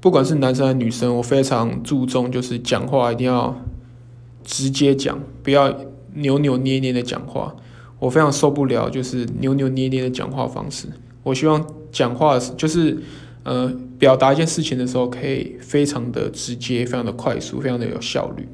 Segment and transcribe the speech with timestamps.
[0.00, 3.54] 不管是男生还是女生，我非常注重就是讲话一定要
[4.42, 5.74] 直接讲，不要
[6.14, 7.54] 扭扭捏捏的讲话，
[7.98, 10.88] 我非常受不了就是扭扭捏捏的讲话方式，
[11.22, 12.98] 我希望讲话就是
[13.42, 18.48] 呃表达一件事情的时候可以非常的直接，非常的快速，非常的有效率。